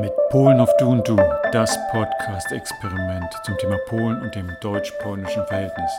[0.00, 1.16] Mit Polen auf Du und Du,
[1.52, 5.90] das Podcast-Experiment zum Thema Polen und dem deutsch-polnischen Verhältnis.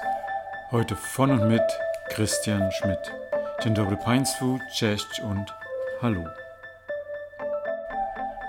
[0.72, 1.62] Heute von und mit
[2.10, 3.12] Christian Schmidt.
[3.62, 5.54] Dzień dobry Państwu, cześć und
[6.02, 6.24] hallo.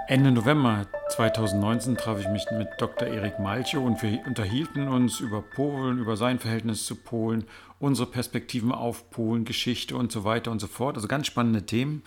[0.08, 3.08] Ende November 2019 traf ich mich mit Dr.
[3.08, 7.45] Erik Malchow und wir unterhielten uns über Polen, über sein Verhältnis zu Polen,
[7.79, 10.96] unsere Perspektiven auf Polen, Geschichte und so weiter und so fort.
[10.96, 12.03] Also ganz spannende Themen.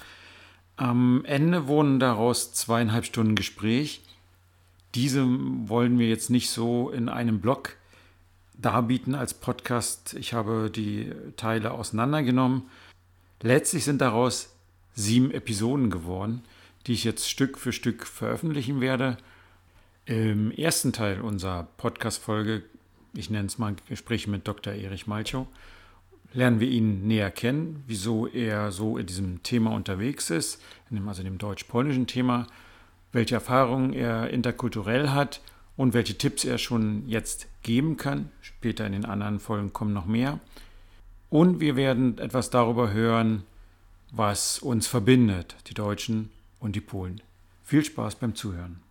[0.78, 4.02] Am Ende wurden daraus zweieinhalb Stunden Gespräch.
[4.94, 7.76] Diese wollen wir jetzt nicht so in einem Blog
[8.54, 10.14] darbieten als Podcast.
[10.14, 12.64] Ich habe die Teile auseinandergenommen.
[13.42, 14.54] Letztlich sind daraus
[14.94, 16.44] sieben Episoden geworden,
[16.86, 19.18] die ich jetzt Stück für Stück veröffentlichen werde.
[20.06, 22.64] Im ersten Teil unserer Podcast-Folge,
[23.14, 24.74] ich nenne es mal Gespräch mit Dr.
[24.74, 25.48] Erich Malchow,
[26.34, 30.62] lernen wir ihn näher kennen, wieso er so in diesem Thema unterwegs ist,
[31.06, 32.48] also dem deutsch-polnischen Thema,
[33.12, 35.42] welche Erfahrungen er interkulturell hat
[35.76, 38.32] und welche Tipps er schon jetzt geben kann.
[38.42, 40.40] Später in den anderen Folgen kommen noch mehr.
[41.30, 43.44] Und wir werden etwas darüber hören,
[44.12, 47.22] was uns verbindet, die Deutschen und die Polen.
[47.64, 48.82] Viel Spaß beim Zuhören.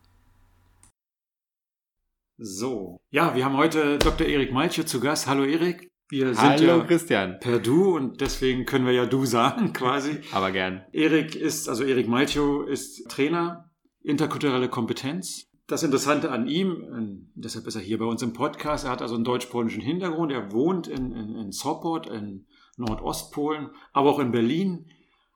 [2.39, 4.27] So, ja, wir haben heute Dr.
[4.27, 5.27] Erik Malche zu Gast.
[5.27, 5.89] Hallo Erik.
[6.09, 7.41] Wir sind Hallo ja Christian.
[7.41, 10.21] per Du und deswegen können wir ja Du sagen quasi.
[10.33, 10.85] Aber gern.
[10.93, 13.71] Erik ist, also Erik Malchow ist Trainer,
[14.03, 15.49] interkulturelle Kompetenz.
[15.67, 19.17] Das Interessante an ihm, deshalb ist er hier bei uns im Podcast, er hat also
[19.17, 22.47] einen deutsch-polnischen Hintergrund, er wohnt in, in, in Sopot, in
[22.77, 24.87] Nordostpolen, aber auch in Berlin.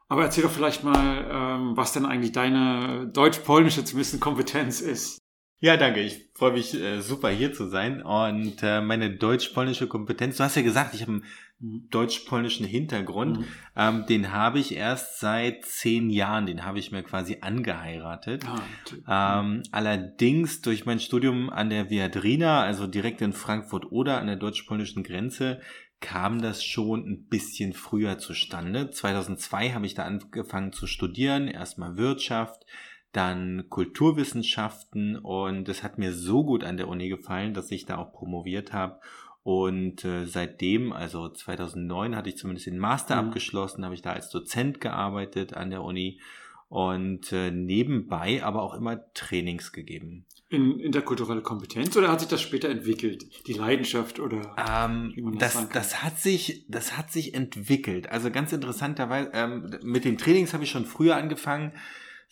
[0.07, 5.20] Aber erzähl doch vielleicht mal, ähm, was denn eigentlich deine deutsch-polnische zumindest Kompetenz ist.
[5.63, 6.01] Ja, danke.
[6.01, 8.03] Ich freue mich äh, super hier zu sein.
[8.03, 13.41] Und äh, meine deutsch-polnische Kompetenz, du hast ja gesagt, ich habe einen deutsch-polnischen Hintergrund.
[13.41, 13.45] Mhm.
[13.77, 18.45] Ähm, den habe ich erst seit zehn Jahren, den habe ich mir quasi angeheiratet.
[19.05, 24.37] Ah, Ähm, allerdings durch mein Studium an der Viadrina, also direkt in Frankfurt-Oder an der
[24.37, 25.61] deutsch-polnischen Grenze,
[26.01, 28.91] kam das schon ein bisschen früher zustande.
[28.91, 32.65] 2002 habe ich da angefangen zu studieren, erstmal Wirtschaft,
[33.13, 37.99] dann Kulturwissenschaften und es hat mir so gut an der Uni gefallen, dass ich da
[37.99, 39.01] auch promoviert habe.
[39.43, 43.29] Und äh, seitdem, also 2009, hatte ich zumindest den Master Mhm.
[43.29, 46.21] abgeschlossen, habe ich da als Dozent gearbeitet an der Uni
[46.69, 50.25] und äh, nebenbei aber auch immer Trainings gegeben.
[50.51, 53.47] In interkulturelle Kompetenz oder hat sich das später entwickelt?
[53.47, 54.55] Die Leidenschaft oder?
[54.57, 58.11] Ähm, Wie man das das, das, hat sich, das hat sich entwickelt.
[58.11, 61.73] Also ganz interessanterweise, ähm, mit den Trainings habe ich schon früher angefangen.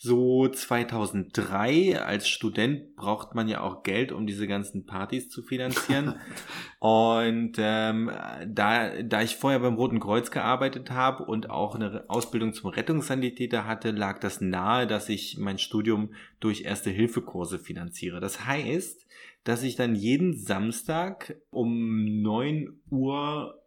[0.01, 6.15] So 2003 als Student braucht man ja auch Geld, um diese ganzen Partys zu finanzieren.
[6.79, 8.09] und ähm,
[8.47, 13.65] da, da ich vorher beim Roten Kreuz gearbeitet habe und auch eine Ausbildung zum Rettungssanitäter
[13.65, 18.21] hatte, lag das nahe, dass ich mein Studium durch Erste-Hilfe-Kurse finanziere.
[18.21, 19.05] Das heißt,
[19.43, 23.58] dass ich dann jeden Samstag um 9 Uhr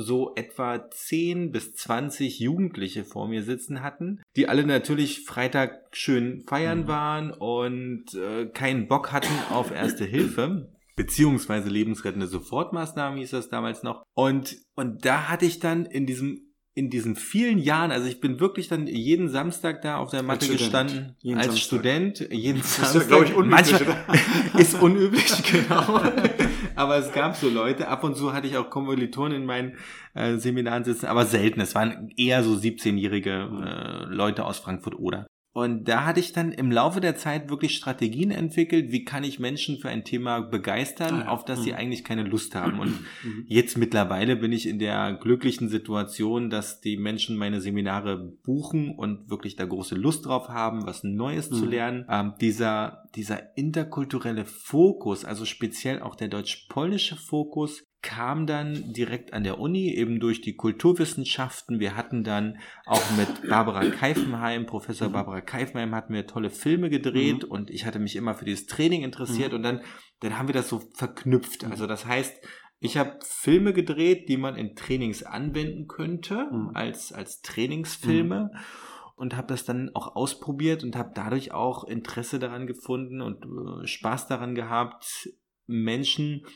[0.00, 6.42] so etwa 10 bis 20 Jugendliche vor mir sitzen hatten, die alle natürlich Freitag schön
[6.48, 6.88] feiern Mhm.
[6.88, 10.72] waren und äh, keinen Bock hatten auf Erste Hilfe.
[10.96, 14.02] Beziehungsweise lebensrettende Sofortmaßnahmen hieß das damals noch.
[14.14, 16.49] Und, und da hatte ich dann in diesem
[16.80, 20.46] in diesen vielen Jahren, also ich bin wirklich dann jeden Samstag da auf der Matte
[20.46, 20.60] Student.
[20.62, 21.64] gestanden, Jeden als Samstag.
[21.66, 23.08] Student, jeden Das ist ja, Samstag.
[23.08, 23.96] glaube ich, unüblich, Manchmal-
[24.58, 26.00] ist unüblich, genau.
[26.76, 27.88] aber es gab so Leute.
[27.88, 29.74] Ab und zu hatte ich auch Kommilitonen in meinen
[30.14, 31.60] äh, Seminaren sitzen, aber selten.
[31.60, 35.26] Es waren eher so 17-jährige äh, Leute aus Frankfurt oder.
[35.52, 39.40] Und da hatte ich dann im Laufe der Zeit wirklich Strategien entwickelt, wie kann ich
[39.40, 41.76] Menschen für ein Thema begeistern, Ah auf das sie Mhm.
[41.76, 42.78] eigentlich keine Lust haben.
[42.78, 42.90] Und
[43.24, 43.44] Mhm.
[43.48, 49.28] Jetzt mittlerweile bin ich in der glücklichen Situation, dass die Menschen meine Seminare buchen und
[49.28, 51.70] wirklich da große Lust drauf haben, was Neues zu Mhm.
[51.70, 52.06] lernen.
[52.08, 59.44] Ähm, dieser, dieser interkulturelle Fokus, also speziell auch der deutsch-polnische Fokus, kam dann direkt an
[59.44, 61.80] der Uni, eben durch die Kulturwissenschaften.
[61.80, 65.12] Wir hatten dann auch mit Barbara Keifenheim, Professor Mhm.
[65.12, 69.02] Barbara Keifenheim, hatten wir tolle Filme gedreht und ich hatte mich immer für dieses Training
[69.02, 69.56] interessiert Mhm.
[69.56, 69.80] und dann,
[70.20, 71.64] dann haben wir das so verknüpft.
[71.64, 71.72] Mhm.
[71.72, 72.42] Also das heißt,
[72.78, 76.70] ich habe Filme gedreht, die man in Trainings anwenden könnte, Mhm.
[76.74, 78.50] als, als Trainingsfilme.
[79.16, 83.86] Und habe das dann auch ausprobiert und habe dadurch auch Interesse daran gefunden und äh,
[83.86, 85.28] Spaß daran gehabt,
[85.66, 86.46] Menschen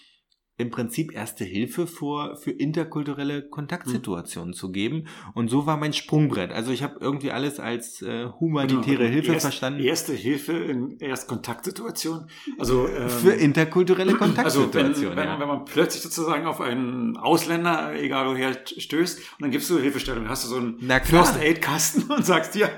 [0.56, 5.08] im Prinzip erste Hilfe vor, für interkulturelle Kontaktsituationen zu geben.
[5.34, 6.52] Und so war mein Sprungbrett.
[6.52, 9.80] Also ich habe irgendwie alles als äh, humanitäre Hilfe Erst, verstanden.
[9.80, 12.28] Erste Hilfe in Erstkontaktsituationen.
[12.56, 15.16] Also ähm, für interkulturelle also wenn, Kontaktsituationen.
[15.16, 15.40] wenn, ja.
[15.40, 20.28] wenn man plötzlich sozusagen auf einen Ausländer, egal woher, stößt und dann gibst du Hilfestellung,
[20.28, 20.78] hast du so einen.
[21.04, 22.70] First Aid Kasten und sagst dir,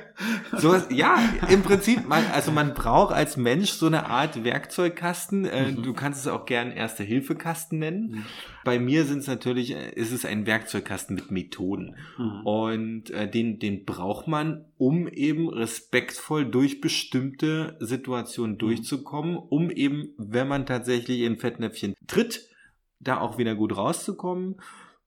[0.56, 1.18] So, ja,
[1.48, 5.44] im Prinzip, man, also man braucht als Mensch so eine Art Werkzeugkasten.
[5.44, 5.82] Äh, mhm.
[5.82, 6.72] Du kannst es auch gern
[7.66, 8.10] Erste-Hilfe-Kasten nennen.
[8.10, 8.24] Mhm.
[8.64, 11.96] Bei mir sind es natürlich, äh, ist es ein Werkzeugkasten mit Methoden.
[12.18, 12.46] Mhm.
[12.46, 18.58] Und äh, den, den braucht man, um eben respektvoll durch bestimmte Situationen mhm.
[18.58, 22.48] durchzukommen, um eben, wenn man tatsächlich in Fettnäpfchen tritt,
[22.98, 24.56] da auch wieder gut rauszukommen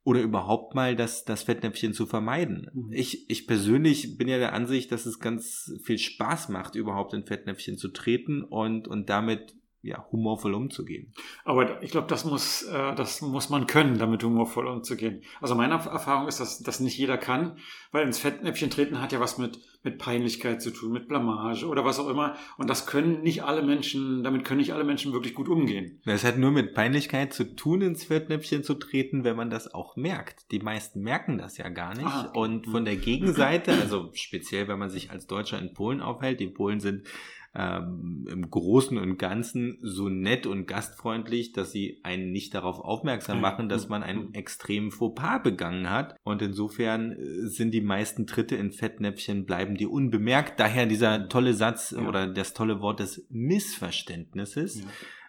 [0.04, 2.70] oder überhaupt mal das, das Fettnäpfchen zu vermeiden.
[2.74, 2.94] Mhm.
[2.94, 7.26] Ich, ich persönlich bin ja der Ansicht, dass es ganz viel Spaß macht, überhaupt in
[7.26, 11.14] Fettnäpfchen zu treten und, und damit ja, humorvoll umzugehen.
[11.46, 15.24] Aber ich glaube, das muss, äh, das muss man können, damit humorvoll umzugehen.
[15.40, 17.58] Also meine Erfahrung ist, dass das nicht jeder kann,
[17.92, 21.86] weil ins Fettnäpfchen treten hat ja was mit, mit Peinlichkeit zu tun, mit Blamage oder
[21.86, 22.36] was auch immer.
[22.58, 26.02] Und das können nicht alle Menschen, damit können nicht alle Menschen wirklich gut umgehen.
[26.06, 29.96] Es hat nur mit Peinlichkeit zu tun, ins Fettnäpfchen zu treten, wenn man das auch
[29.96, 30.52] merkt.
[30.52, 32.06] Die meisten merken das ja gar nicht.
[32.06, 32.32] Ah.
[32.34, 36.48] Und von der Gegenseite, also speziell, wenn man sich als Deutscher in Polen aufhält, die
[36.48, 37.08] Polen sind
[37.56, 43.42] ähm, im Großen und Ganzen so nett und gastfreundlich, dass sie einen nicht darauf aufmerksam
[43.42, 46.16] machen, dass man einen extremen Fauxpas begangen hat.
[46.24, 50.60] Und insofern äh, sind die meisten Tritte in Fettnäpfchen bleiben die unbemerkt.
[50.60, 52.08] Daher dieser tolle Satz ja.
[52.08, 54.84] oder das tolle Wort des Missverständnisses,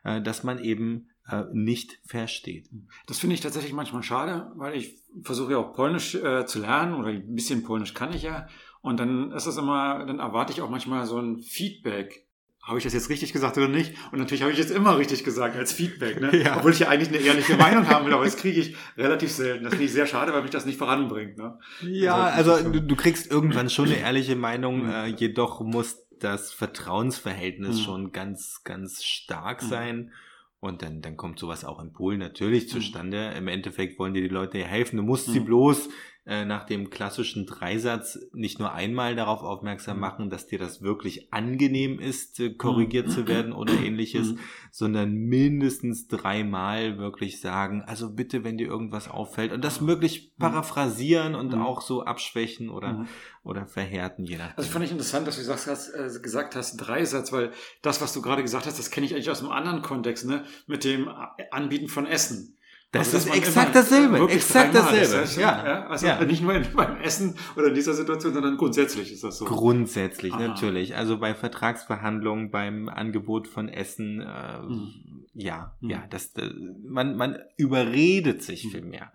[0.04, 0.16] ja.
[0.16, 2.68] äh, dass man eben äh, nicht versteht.
[3.06, 6.94] Das finde ich tatsächlich manchmal schade, weil ich versuche ja auch Polnisch äh, zu lernen
[6.94, 8.48] oder ein bisschen Polnisch kann ich ja.
[8.82, 12.26] Und dann ist es immer, dann erwarte ich auch manchmal so ein Feedback.
[12.70, 13.96] Habe ich das jetzt richtig gesagt oder nicht?
[14.12, 16.30] Und natürlich habe ich jetzt immer richtig gesagt als Feedback, ne?
[16.44, 16.56] Ja.
[16.56, 19.64] Obwohl ich ja eigentlich eine ehrliche Meinung haben will, aber das kriege ich relativ selten.
[19.64, 21.36] Das finde ich sehr schade, weil mich das nicht voranbringt.
[21.36, 21.58] Ne?
[21.82, 24.90] Ja, also, also du, du, kriegst irgendwann schon eine ehrliche Meinung, mhm.
[24.90, 27.82] äh, jedoch muss das Vertrauensverhältnis mhm.
[27.82, 29.68] schon ganz, ganz stark mhm.
[29.68, 30.12] sein.
[30.60, 32.68] Und dann, dann kommt sowas auch in Polen natürlich mhm.
[32.68, 33.32] zustande.
[33.36, 34.96] Im Endeffekt wollen dir die Leute helfen.
[34.96, 35.46] Du musst sie mhm.
[35.46, 35.88] bloß
[36.26, 40.00] äh, nach dem klassischen Dreisatz nicht nur einmal darauf aufmerksam mhm.
[40.00, 43.10] machen, dass dir das wirklich angenehm ist, äh, korrigiert mhm.
[43.10, 44.38] zu werden oder ähnliches, mhm.
[44.70, 51.34] sondern mindestens dreimal wirklich sagen, also bitte, wenn dir irgendwas auffällt und das möglich paraphrasieren
[51.34, 53.06] und auch so abschwächen oder,
[53.42, 54.58] oder verhärten, je nachdem.
[54.58, 57.50] Also fand ich interessant, dass du gesagt hast, äh, gesagt hast, Dreisatz, weil
[57.80, 60.44] das, was du gerade gesagt hast, das kenne ich eigentlich aus einem anderen Kontext, ne,
[60.66, 61.08] mit dem
[61.50, 62.58] Anbieten von Essen.
[62.92, 64.28] Das also, ist exakt dasselbe.
[64.32, 65.20] Exakt dasselbe.
[65.20, 65.64] Das, ja.
[65.64, 65.86] ja.
[65.86, 66.24] Also ja.
[66.24, 69.44] nicht nur beim Essen oder in dieser Situation, sondern grundsätzlich ist das so.
[69.44, 70.48] Grundsätzlich, Aha.
[70.48, 70.96] natürlich.
[70.96, 74.88] Also bei Vertragsverhandlungen, beim Angebot von Essen, äh, mhm.
[75.32, 75.90] Ja, mhm.
[75.90, 76.50] ja, das, äh,
[76.82, 78.70] man, man überredet sich mhm.
[78.70, 79.12] viel mehr.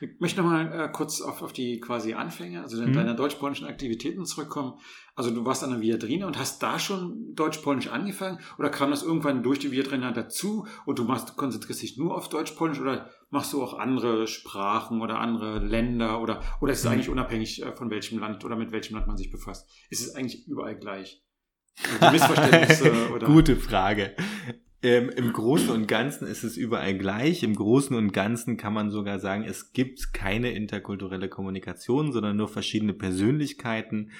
[0.00, 2.92] Ich möchte nochmal äh, kurz auf, auf die quasi Anfänge, also mhm.
[2.92, 4.74] deiner deutsch-polnischen Aktivitäten zurückkommen.
[5.14, 9.02] Also du warst an der Viadrina und hast da schon Deutsch-Polnisch angefangen oder kam das
[9.02, 13.54] irgendwann durch die Viadrina dazu und du machst, konzentrierst dich nur auf Deutsch-Polnisch oder machst
[13.54, 16.90] du auch andere Sprachen oder andere Länder oder, oder ist es mhm.
[16.90, 19.70] eigentlich unabhängig äh, von welchem Land oder mit welchem Land man sich befasst?
[19.88, 21.22] Ist es eigentlich überall gleich?
[22.00, 23.26] Also Missverständnisse oder?
[23.26, 24.14] Gute Frage.
[24.86, 27.42] Ähm, Im Großen und Ganzen ist es überall gleich.
[27.42, 32.46] Im Großen und Ganzen kann man sogar sagen, es gibt keine interkulturelle Kommunikation, sondern nur
[32.46, 34.12] verschiedene Persönlichkeiten,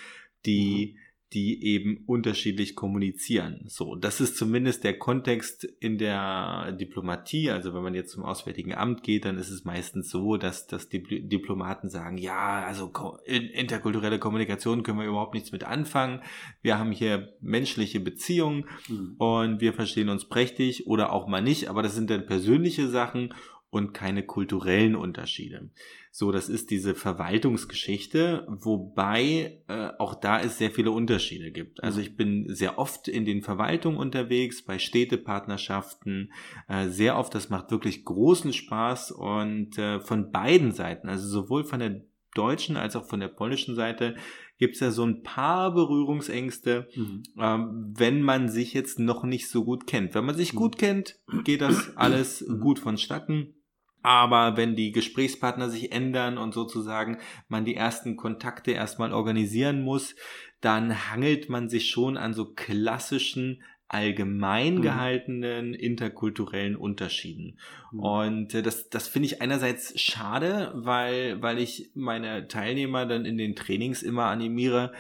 [0.44, 3.64] die mhm die eben unterschiedlich kommunizieren.
[3.66, 7.50] So, das ist zumindest der Kontext in der Diplomatie.
[7.50, 10.88] Also wenn man jetzt zum Auswärtigen Amt geht, dann ist es meistens so, dass, dass
[10.88, 12.92] die Diplomaten sagen, ja, also
[13.26, 16.22] interkulturelle Kommunikation können wir überhaupt nichts mit anfangen.
[16.62, 19.16] Wir haben hier menschliche Beziehungen mhm.
[19.18, 23.34] und wir verstehen uns prächtig oder auch mal nicht, aber das sind dann persönliche Sachen
[23.70, 25.70] und keine kulturellen Unterschiede.
[26.10, 31.82] So, das ist diese Verwaltungsgeschichte, wobei äh, auch da es sehr viele Unterschiede gibt.
[31.82, 36.32] Also ich bin sehr oft in den Verwaltungen unterwegs, bei Städtepartnerschaften,
[36.68, 41.64] äh, sehr oft, das macht wirklich großen Spaß und äh, von beiden Seiten, also sowohl
[41.64, 42.00] von der
[42.34, 44.14] deutschen als auch von der polnischen Seite,
[44.58, 47.22] gibt es ja so ein paar Berührungsängste, mhm.
[47.38, 50.14] ähm, wenn man sich jetzt noch nicht so gut kennt.
[50.14, 50.58] Wenn man sich mhm.
[50.58, 52.60] gut kennt, geht das alles mhm.
[52.60, 53.54] gut vonstatten.
[54.02, 60.14] Aber wenn die Gesprächspartner sich ändern und sozusagen man die ersten Kontakte erstmal organisieren muss,
[60.60, 65.74] dann hangelt man sich schon an so klassischen allgemein gehaltenen mhm.
[65.74, 67.58] interkulturellen Unterschieden.
[67.92, 68.00] Mhm.
[68.00, 73.38] Und äh, das, das finde ich einerseits schade, weil, weil ich meine Teilnehmer dann in
[73.38, 74.92] den Trainings immer animiere,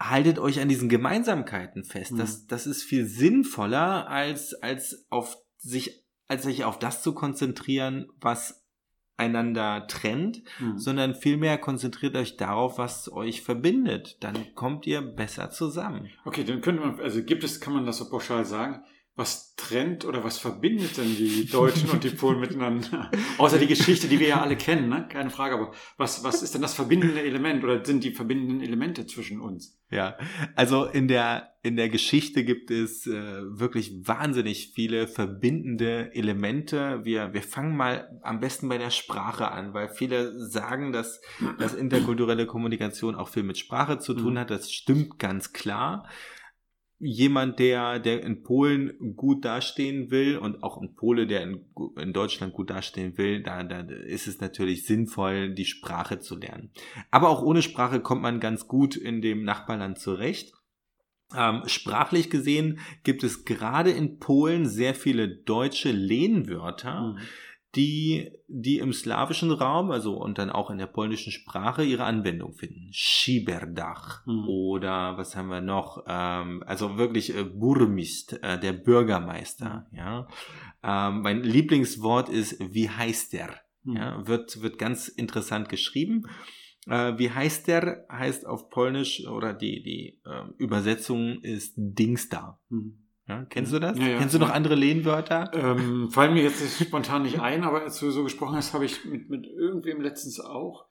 [0.00, 2.12] haltet euch an diesen Gemeinsamkeiten fest.
[2.12, 2.18] Mhm.
[2.18, 8.08] Das, das ist viel sinnvoller, als, als auf sich als sich auf das zu konzentrieren,
[8.20, 8.64] was
[9.16, 10.78] einander trennt, mhm.
[10.78, 14.22] sondern vielmehr konzentriert euch darauf, was euch verbindet.
[14.22, 16.08] Dann kommt ihr besser zusammen.
[16.24, 18.84] Okay, dann könnte man, also gibt es, kann man das so pauschal sagen,
[19.18, 23.10] was trennt oder was verbindet denn die Deutschen und die Polen miteinander?
[23.38, 25.08] Außer die Geschichte, die wir ja alle kennen, ne?
[25.08, 25.56] keine Frage.
[25.56, 29.76] Aber was, was ist denn das verbindende Element oder sind die verbindenden Elemente zwischen uns?
[29.90, 30.16] Ja,
[30.54, 37.00] also in der, in der Geschichte gibt es äh, wirklich wahnsinnig viele verbindende Elemente.
[37.02, 41.20] Wir, wir fangen mal am besten bei der Sprache an, weil viele sagen, dass,
[41.58, 44.38] dass interkulturelle Kommunikation auch viel mit Sprache zu tun mhm.
[44.38, 44.50] hat.
[44.50, 46.08] Das stimmt ganz klar
[47.00, 51.64] jemand, der, der in Polen gut dastehen will und auch ein Pole, der in,
[51.96, 56.70] in Deutschland gut dastehen will, da, da ist es natürlich sinnvoll, die Sprache zu lernen.
[57.10, 60.54] Aber auch ohne Sprache kommt man ganz gut in dem Nachbarland zurecht.
[61.36, 67.14] Ähm, sprachlich gesehen gibt es gerade in Polen sehr viele deutsche Lehnwörter.
[67.14, 67.18] Mhm
[67.74, 72.54] die, die im slawischen Raum, also und dann auch in der polnischen Sprache ihre Anwendung
[72.54, 72.88] finden.
[72.92, 74.48] Schiberdach mhm.
[74.48, 76.04] oder was haben wir noch?
[76.06, 79.86] Ähm, also wirklich äh, Burmist, äh, der Bürgermeister.
[79.90, 79.98] Mhm.
[79.98, 80.28] Ja,
[80.82, 83.60] ähm, mein Lieblingswort ist wie heißt der?
[83.84, 83.96] Mhm.
[83.96, 86.24] Ja, wird wird ganz interessant geschrieben.
[86.86, 88.06] Äh, wie heißt der?
[88.10, 92.58] Heißt auf Polnisch oder die die äh, Übersetzung ist Dingster.
[92.70, 93.07] Mhm.
[93.28, 93.98] Ja, kennst du das?
[93.98, 94.18] Ja, ja.
[94.18, 95.50] Kennst du noch andere Lehnwörter?
[95.52, 99.04] Ähm, fallen mir jetzt spontan nicht ein, aber als du so gesprochen hast, habe ich
[99.04, 100.86] mit, mit irgendwem letztens auch,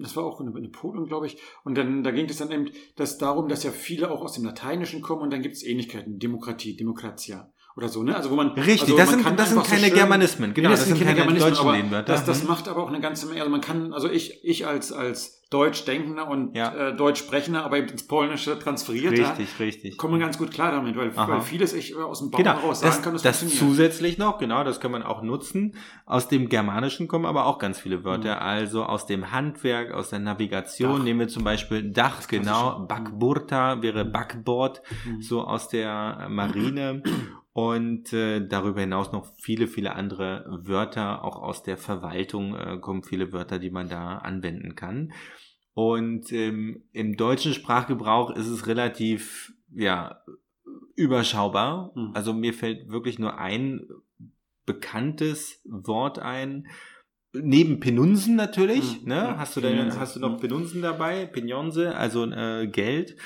[0.00, 2.70] das war auch in, in Polen, glaube ich, und dann da ging es dann eben
[2.96, 6.18] das darum, dass ja viele auch aus dem Lateinischen kommen und dann gibt es Ähnlichkeiten,
[6.20, 8.14] Demokratie, Demokratia oder so, ne?
[8.14, 10.80] Also wo man richtig, also das sind das sind keine so schön, Germanismen, genau, das,
[10.80, 12.12] das, sind keine, keine deutschen Lehnwörter.
[12.12, 13.40] Das, das macht aber auch eine ganze Menge.
[13.40, 16.74] Also man kann, also ich ich als als Deutsch denkender und ja.
[16.74, 19.12] äh, Deutsch sprechender, aber ins Polnische transferiert.
[19.12, 19.96] Richtig, richtig.
[19.98, 22.92] Kommen ganz gut klar damit, weil, weil vieles ich aus dem Bauch genau, heraus sagen
[22.92, 25.74] das, kann, das, das zusätzlich noch, genau, das kann man auch nutzen.
[26.06, 28.42] Aus dem Germanischen kommen aber auch ganz viele Wörter, mhm.
[28.42, 30.98] also aus dem Handwerk, aus der Navigation.
[30.98, 31.04] Dach.
[31.04, 32.86] Nehmen wir zum Beispiel Dach, genau.
[32.86, 34.12] Backburta wäre mhm.
[34.12, 35.20] Backboard, mhm.
[35.20, 37.02] so aus der Marine.
[37.54, 43.02] Und äh, darüber hinaus noch viele, viele andere Wörter, auch aus der Verwaltung äh, kommen
[43.02, 45.12] viele Wörter, die man da anwenden kann.
[45.74, 50.22] Und ähm, im deutschen Sprachgebrauch ist es relativ, ja,
[50.96, 51.92] überschaubar.
[51.94, 52.10] Mhm.
[52.14, 53.86] Also mir fällt wirklich nur ein
[54.66, 56.66] bekanntes Wort ein.
[57.34, 59.08] Neben Penunsen natürlich, mhm.
[59.08, 59.38] ne?
[59.38, 61.24] Hast du deine, hast du noch Penunsen dabei?
[61.24, 63.16] Penionse, also äh, Geld.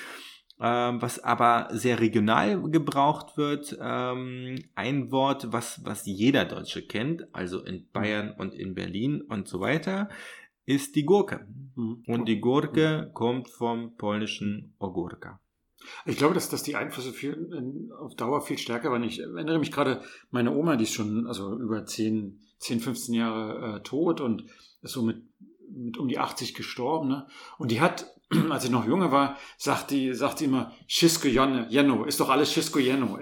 [0.59, 3.77] Ähm, was aber sehr regional gebraucht wird.
[3.79, 9.49] Ähm, ein Wort, was, was jeder Deutsche kennt, also in Bayern und in Berlin und
[9.49, 10.09] so weiter,
[10.67, 11.47] ist die Gurke.
[11.77, 12.03] Mhm.
[12.07, 13.15] Und die Gurke mhm.
[13.15, 15.39] kommt vom polnischen Ogórka.
[16.05, 19.05] Ich glaube, dass, dass die Einflüsse viel, auf Dauer viel stärker waren.
[19.05, 23.77] Ich erinnere mich gerade, meine Oma, die ist schon also über 10, 10 15 Jahre
[23.77, 24.45] äh, tot und
[24.83, 25.23] ist so mit,
[25.71, 27.09] mit um die 80 gestorben.
[27.09, 27.27] Ne?
[27.59, 28.13] Und die hat
[28.51, 32.53] als ich noch jünger war, sagt die, sagt die immer, Schisco Jenno, ist doch alles
[32.53, 33.19] Schisco Jenno.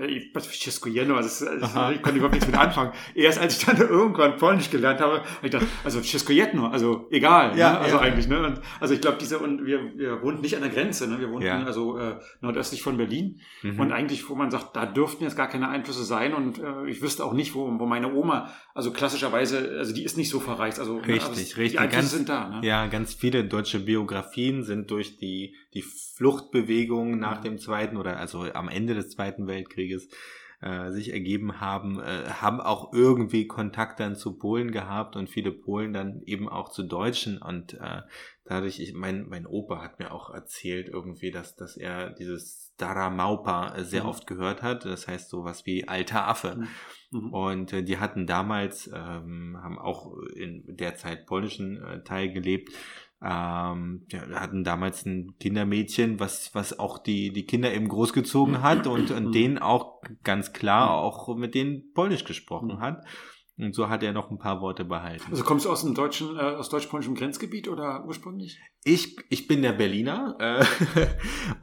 [0.50, 1.46] Schisco Jenno, also
[1.92, 2.92] ich konnte überhaupt nichts mit anfangen.
[3.14, 7.06] Erst als ich dann irgendwann Polnisch gelernt habe, habe ich gedacht, also Schisco Jenno, also
[7.11, 7.78] egal, ja, ne?
[7.80, 8.02] also ja.
[8.02, 8.46] eigentlich, ne?
[8.46, 11.20] Und, also ich glaube, diese, und wir, wir wohnten nicht an der Grenze, ne?
[11.20, 11.62] Wir wohnten ja.
[11.62, 13.40] also äh, nordöstlich von Berlin.
[13.62, 13.80] Mhm.
[13.80, 17.02] Und eigentlich, wo man sagt, da dürften jetzt gar keine Einflüsse sein und äh, ich
[17.02, 20.80] wüsste auch nicht, wo, wo meine Oma, also klassischerweise, also die ist nicht so verreist.
[20.80, 21.20] Also, richtig, ne?
[21.28, 21.73] also richtig.
[21.73, 22.49] Die Einflüsse ganz, sind da.
[22.49, 22.66] Ne?
[22.66, 28.44] Ja, ganz viele deutsche Biografien sind durch die, die Fluchtbewegung nach dem Zweiten oder also
[28.54, 30.08] am Ende des Zweiten Weltkrieges
[30.60, 35.50] äh, sich ergeben haben, äh, haben auch irgendwie Kontakt dann zu Polen gehabt und viele
[35.50, 38.02] Polen dann eben auch zu Deutschen und äh,
[38.44, 43.10] dadurch, ich, mein, mein Opa hat mir auch erzählt irgendwie, dass, dass er dieses Stara
[43.10, 44.10] Maupa äh, sehr mhm.
[44.10, 46.56] oft gehört hat, das heißt sowas wie alter Affe.
[46.56, 46.68] Mhm.
[47.14, 47.33] Mhm.
[47.33, 52.71] Und äh, die hatten damals, ähm, haben auch in der Zeit polnischen äh, Teil gelebt,
[53.23, 58.87] ähm, ja, hatten damals ein Kindermädchen, was, was auch die, die Kinder eben großgezogen hat
[58.87, 63.04] und, und denen auch ganz klar auch mit denen Polnisch gesprochen hat.
[63.56, 65.26] Und so hat er noch ein paar Worte behalten.
[65.30, 68.58] Also kommst du aus dem deutschen, äh, aus deutsch-polnischem Grenzgebiet oder ursprünglich?
[68.82, 70.64] Ich, ich bin der Berliner äh,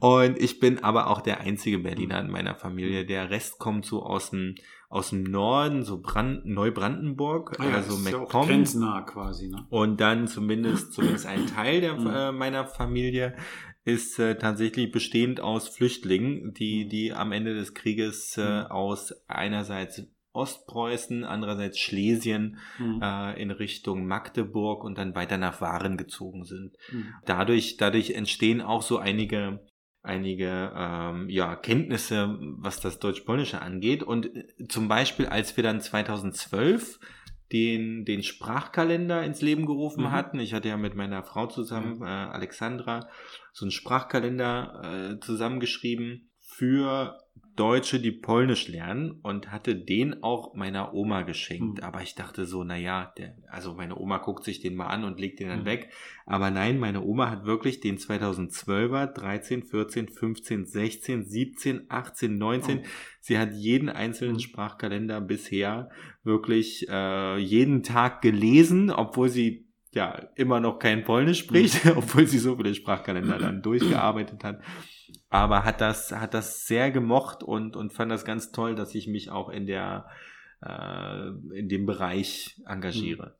[0.00, 3.04] und ich bin aber auch der einzige Berliner in meiner Familie.
[3.04, 4.54] Der Rest kommt so aus dem,
[4.88, 8.20] aus dem Norden, so Brand, Neubrandenburg, ah ja, also MacPom.
[8.20, 9.48] Ja auch grenznah quasi.
[9.48, 9.66] Ne?
[9.68, 12.06] Und dann zumindest, zumindest ein Teil der, mhm.
[12.06, 13.36] äh, meiner Familie
[13.84, 18.66] ist äh, tatsächlich bestehend aus Flüchtlingen, die, die am Ende des Krieges äh, mhm.
[18.68, 23.00] aus einerseits Ostpreußen, andererseits Schlesien mhm.
[23.02, 26.76] äh, in Richtung Magdeburg und dann weiter nach Waren gezogen sind.
[26.90, 27.14] Mhm.
[27.26, 29.60] Dadurch, dadurch entstehen auch so einige
[30.04, 34.02] einige ähm, ja, Kenntnisse, was das Deutsch-Polnische angeht.
[34.02, 36.98] Und äh, zum Beispiel, als wir dann 2012
[37.52, 40.10] den, den Sprachkalender ins Leben gerufen mhm.
[40.10, 43.08] hatten, ich hatte ja mit meiner Frau zusammen, äh, Alexandra,
[43.52, 47.18] so einen Sprachkalender äh, zusammengeschrieben für
[47.56, 51.78] Deutsche, die Polnisch lernen und hatte den auch meiner Oma geschenkt.
[51.78, 51.84] Mhm.
[51.84, 55.20] Aber ich dachte so, naja, der, also meine Oma guckt sich den mal an und
[55.20, 55.66] legt den dann mhm.
[55.66, 55.90] weg.
[56.24, 62.78] Aber nein, meine Oma hat wirklich den 2012er, 13, 14, 15, 16, 17, 18, 19.
[62.78, 62.82] Oh.
[63.20, 64.40] Sie hat jeden einzelnen mhm.
[64.40, 65.90] Sprachkalender bisher
[66.24, 71.92] wirklich äh, jeden Tag gelesen, obwohl sie ja immer noch kein Polnisch spricht, mhm.
[71.96, 74.62] obwohl sie so viele Sprachkalender dann durchgearbeitet hat
[75.28, 79.06] aber hat das, hat das sehr gemocht und, und fand das ganz toll, dass ich
[79.06, 80.06] mich auch in der,
[80.62, 83.38] äh, in dem Bereich engagiere.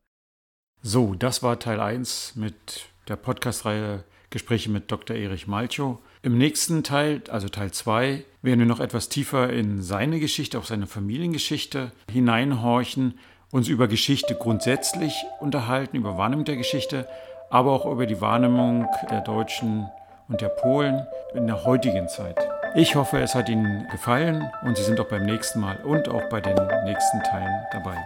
[0.80, 5.14] So, das war Teil 1 mit der Podcast-Reihe Gespräche mit Dr.
[5.14, 5.98] Erich Malchow.
[6.22, 10.64] Im nächsten Teil, also Teil 2, werden wir noch etwas tiefer in seine Geschichte, auch
[10.64, 13.18] seine Familiengeschichte hineinhorchen,
[13.52, 17.06] uns über Geschichte grundsätzlich unterhalten, über Wahrnehmung der Geschichte,
[17.50, 19.86] aber auch über die Wahrnehmung der Deutschen
[20.28, 22.36] und der Polen in der heutigen Zeit.
[22.74, 26.28] Ich hoffe, es hat Ihnen gefallen und Sie sind auch beim nächsten Mal und auch
[26.28, 27.96] bei den nächsten Teilen dabei.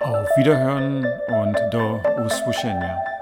[0.00, 3.15] Auf Wiederhören und do usłyszenia.